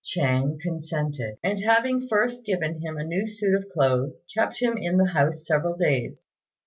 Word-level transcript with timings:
Chêng 0.03 0.57
consented, 0.59 1.35
and 1.43 1.59
having 1.59 2.07
first 2.07 2.43
given 2.43 2.81
him 2.81 2.97
a 2.97 3.03
new 3.03 3.27
suit 3.27 3.53
of 3.53 3.69
clothes, 3.69 4.25
kept 4.33 4.59
him 4.59 4.75
in 4.75 4.97
the 4.97 5.05
house 5.11 5.45
several 5.45 5.75
days. 5.75 6.25